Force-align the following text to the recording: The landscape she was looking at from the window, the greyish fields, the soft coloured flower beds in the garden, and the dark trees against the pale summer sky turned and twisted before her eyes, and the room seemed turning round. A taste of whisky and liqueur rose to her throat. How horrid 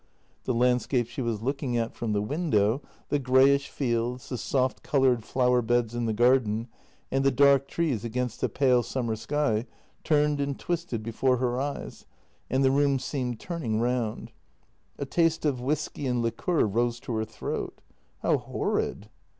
The 0.45 0.53
landscape 0.55 1.07
she 1.07 1.21
was 1.21 1.43
looking 1.43 1.77
at 1.77 1.93
from 1.93 2.11
the 2.11 2.23
window, 2.23 2.81
the 3.09 3.19
greyish 3.19 3.69
fields, 3.69 4.29
the 4.29 4.37
soft 4.39 4.81
coloured 4.81 5.23
flower 5.23 5.61
beds 5.61 5.93
in 5.93 6.07
the 6.07 6.11
garden, 6.11 6.69
and 7.11 7.23
the 7.23 7.29
dark 7.29 7.67
trees 7.67 8.03
against 8.03 8.41
the 8.41 8.49
pale 8.49 8.81
summer 8.81 9.15
sky 9.15 9.67
turned 10.03 10.41
and 10.41 10.57
twisted 10.59 11.03
before 11.03 11.37
her 11.37 11.59
eyes, 11.59 12.07
and 12.49 12.63
the 12.63 12.71
room 12.71 12.97
seemed 12.97 13.39
turning 13.39 13.79
round. 13.79 14.31
A 14.97 15.05
taste 15.05 15.45
of 15.45 15.61
whisky 15.61 16.07
and 16.07 16.23
liqueur 16.23 16.65
rose 16.65 16.99
to 17.01 17.13
her 17.17 17.23
throat. 17.23 17.79
How 18.23 18.39
horrid 18.39 19.07